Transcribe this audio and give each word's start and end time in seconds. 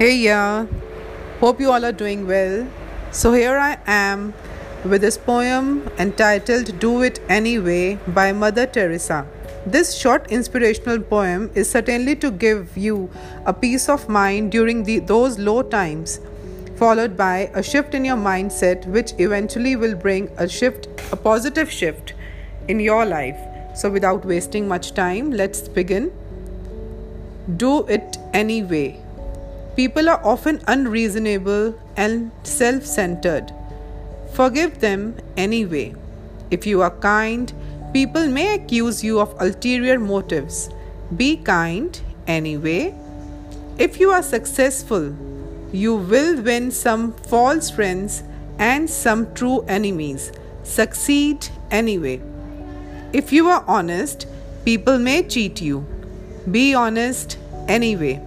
Hey, 0.00 0.16
yeah. 0.16 0.66
Hope 1.40 1.60
you 1.60 1.70
all 1.70 1.84
are 1.84 1.92
doing 1.92 2.26
well. 2.26 2.66
So, 3.10 3.34
here 3.34 3.58
I 3.58 3.76
am 3.86 4.32
with 4.82 5.02
this 5.02 5.18
poem 5.18 5.90
entitled 5.98 6.78
Do 6.78 7.02
It 7.02 7.20
Anyway 7.28 7.98
by 8.06 8.32
Mother 8.32 8.64
Teresa. 8.64 9.26
This 9.66 9.94
short 9.94 10.32
inspirational 10.32 11.00
poem 11.00 11.50
is 11.54 11.68
certainly 11.68 12.16
to 12.16 12.30
give 12.30 12.78
you 12.78 13.10
a 13.44 13.52
peace 13.52 13.90
of 13.90 14.08
mind 14.08 14.52
during 14.52 14.84
the, 14.84 15.00
those 15.00 15.38
low 15.38 15.60
times, 15.62 16.18
followed 16.76 17.14
by 17.14 17.50
a 17.52 17.62
shift 17.62 17.94
in 17.94 18.06
your 18.06 18.16
mindset, 18.16 18.86
which 18.86 19.12
eventually 19.18 19.76
will 19.76 19.94
bring 19.94 20.30
a 20.38 20.48
shift, 20.48 20.88
a 21.12 21.16
positive 21.16 21.70
shift 21.70 22.14
in 22.68 22.80
your 22.80 23.04
life. 23.04 23.36
So, 23.76 23.90
without 23.90 24.24
wasting 24.24 24.66
much 24.66 24.94
time, 24.94 25.30
let's 25.30 25.68
begin. 25.68 26.10
Do 27.58 27.86
it 27.86 28.16
anyway. 28.32 29.04
People 29.80 30.10
are 30.10 30.20
often 30.22 30.60
unreasonable 30.68 31.74
and 31.96 32.30
self 32.42 32.84
centered. 32.84 33.50
Forgive 34.34 34.80
them 34.80 35.16
anyway. 35.38 35.94
If 36.50 36.66
you 36.66 36.82
are 36.82 36.90
kind, 36.90 37.50
people 37.94 38.28
may 38.28 38.56
accuse 38.56 39.02
you 39.02 39.18
of 39.20 39.34
ulterior 39.40 39.98
motives. 39.98 40.68
Be 41.16 41.38
kind 41.38 41.98
anyway. 42.26 42.94
If 43.78 43.98
you 43.98 44.10
are 44.10 44.22
successful, 44.22 45.16
you 45.72 45.94
will 45.96 46.42
win 46.42 46.70
some 46.70 47.14
false 47.14 47.70
friends 47.70 48.22
and 48.58 48.90
some 48.90 49.32
true 49.32 49.62
enemies. 49.62 50.30
Succeed 50.62 51.48
anyway. 51.70 52.20
If 53.14 53.32
you 53.32 53.48
are 53.48 53.64
honest, 53.66 54.26
people 54.66 54.98
may 54.98 55.22
cheat 55.22 55.62
you. 55.62 55.86
Be 56.50 56.74
honest 56.74 57.38
anyway. 57.66 58.20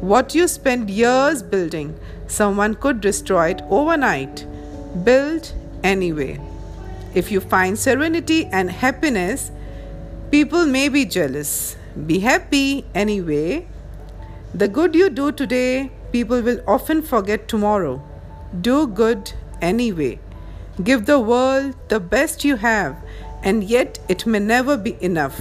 What 0.00 0.34
you 0.34 0.48
spend 0.48 0.90
years 0.90 1.42
building, 1.42 1.98
someone 2.26 2.74
could 2.74 3.00
destroy 3.00 3.50
it 3.50 3.62
overnight. 3.70 4.46
Build 5.04 5.52
anyway. 5.82 6.40
If 7.14 7.30
you 7.30 7.40
find 7.40 7.78
serenity 7.78 8.46
and 8.46 8.70
happiness, 8.70 9.50
people 10.30 10.66
may 10.66 10.88
be 10.88 11.04
jealous. 11.04 11.76
Be 12.06 12.18
happy 12.18 12.84
anyway. 12.94 13.66
The 14.52 14.68
good 14.68 14.94
you 14.94 15.10
do 15.10 15.32
today, 15.32 15.90
people 16.12 16.42
will 16.42 16.60
often 16.66 17.02
forget 17.02 17.48
tomorrow. 17.48 18.02
Do 18.60 18.86
good 18.86 19.32
anyway. 19.60 20.18
Give 20.82 21.06
the 21.06 21.20
world 21.20 21.76
the 21.88 22.00
best 22.00 22.44
you 22.44 22.56
have, 22.56 22.96
and 23.42 23.62
yet 23.62 23.98
it 24.08 24.26
may 24.26 24.40
never 24.40 24.76
be 24.76 24.96
enough. 25.00 25.40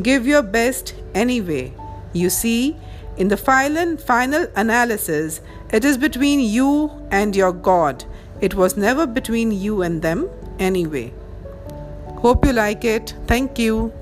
Give 0.00 0.26
your 0.26 0.42
best 0.42 0.94
anyway. 1.14 1.72
You 2.12 2.30
see, 2.30 2.76
in 3.18 3.28
the 3.28 3.36
final, 3.36 3.96
final 3.96 4.46
analysis, 4.54 5.40
it 5.70 5.84
is 5.84 5.98
between 5.98 6.38
you 6.38 6.90
and 7.10 7.34
your 7.34 7.52
God. 7.52 8.04
It 8.40 8.54
was 8.54 8.76
never 8.76 9.06
between 9.06 9.50
you 9.50 9.82
and 9.82 10.00
them 10.00 10.30
anyway. 10.60 11.12
Hope 12.18 12.46
you 12.46 12.52
like 12.52 12.84
it. 12.84 13.14
Thank 13.26 13.58
you. 13.58 13.92